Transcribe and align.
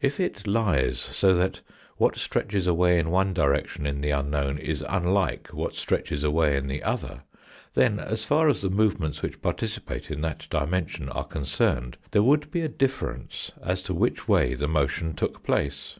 If 0.00 0.18
it 0.18 0.46
lies 0.46 0.98
so 0.98 1.34
that 1.34 1.60
what 1.98 2.16
stretches 2.16 2.66
away 2.66 2.98
in 2.98 3.10
one 3.10 3.34
direction 3.34 3.86
in 3.86 4.00
the 4.00 4.08
unknown 4.08 4.56
is 4.56 4.82
unlike 4.88 5.48
what 5.48 5.76
stretches 5.76 6.24
away 6.24 6.56
in 6.56 6.66
the 6.66 6.82
other, 6.82 7.24
then, 7.74 8.00
as 8.00 8.24
far 8.24 8.48
as 8.48 8.62
the 8.62 8.70
movements 8.70 9.20
which 9.20 9.42
participate 9.42 10.10
in 10.10 10.22
that 10.22 10.46
dimension 10.48 11.10
are 11.10 11.24
con 11.24 11.42
cerned, 11.44 11.96
there 12.12 12.22
would 12.22 12.50
be 12.50 12.62
a 12.62 12.68
difference 12.68 13.52
as 13.62 13.82
to 13.82 13.92
which 13.92 14.26
way 14.26 14.54
the 14.54 14.66
motion 14.66 15.12
took 15.12 15.42
place. 15.42 15.98